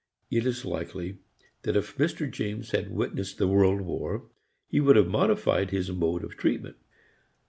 It 0.31 0.47
is 0.47 0.65
likely 0.65 1.19
that 1.61 1.75
if 1.75 1.95
Mr. 1.95 2.27
James 2.27 2.71
had 2.71 2.89
witnessed 2.89 3.37
the 3.37 3.47
world 3.47 3.81
war, 3.81 4.31
he 4.67 4.79
would 4.79 4.95
have 4.95 5.05
modified 5.07 5.69
his 5.69 5.91
mode 5.91 6.23
of 6.23 6.35
treatment. 6.37 6.77